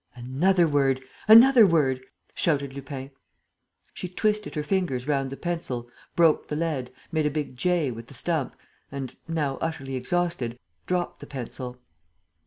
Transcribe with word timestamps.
"Another 0.15 0.67
word!... 0.67 0.99
Another 1.27 1.63
word!" 1.67 2.03
shouted 2.33 2.73
Lupin. 2.73 3.11
She 3.93 4.09
twisted 4.09 4.55
her 4.55 4.63
fingers 4.63 5.07
round 5.07 5.29
the 5.29 5.37
pencil, 5.37 5.91
broke 6.15 6.47
the 6.47 6.55
lead, 6.55 6.91
made 7.11 7.27
a 7.27 7.29
big 7.29 7.55
"J" 7.55 7.91
with 7.91 8.07
the 8.07 8.15
stump 8.15 8.55
and, 8.91 9.15
now 9.27 9.57
utterly 9.61 9.93
exhausted, 9.93 10.57
dropped 10.87 11.19
the 11.19 11.27
pencil. 11.27 11.77